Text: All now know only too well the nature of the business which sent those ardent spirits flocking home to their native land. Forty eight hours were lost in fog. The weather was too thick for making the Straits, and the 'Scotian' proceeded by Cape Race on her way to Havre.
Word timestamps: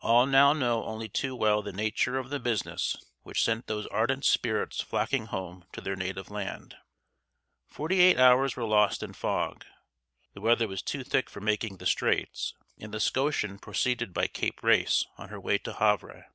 All 0.00 0.24
now 0.24 0.54
know 0.54 0.82
only 0.86 1.10
too 1.10 1.36
well 1.36 1.60
the 1.60 1.74
nature 1.74 2.16
of 2.16 2.30
the 2.30 2.40
business 2.40 2.96
which 3.22 3.42
sent 3.44 3.66
those 3.66 3.86
ardent 3.88 4.24
spirits 4.24 4.80
flocking 4.80 5.26
home 5.26 5.66
to 5.74 5.82
their 5.82 5.94
native 5.94 6.30
land. 6.30 6.78
Forty 7.66 8.00
eight 8.00 8.18
hours 8.18 8.56
were 8.56 8.64
lost 8.64 9.02
in 9.02 9.12
fog. 9.12 9.66
The 10.32 10.40
weather 10.40 10.66
was 10.68 10.80
too 10.80 11.04
thick 11.04 11.28
for 11.28 11.42
making 11.42 11.76
the 11.76 11.84
Straits, 11.86 12.54
and 12.78 12.94
the 12.94 12.98
'Scotian' 12.98 13.58
proceeded 13.58 14.14
by 14.14 14.26
Cape 14.26 14.62
Race 14.62 15.04
on 15.18 15.28
her 15.28 15.38
way 15.38 15.58
to 15.58 15.74
Havre. 15.74 16.28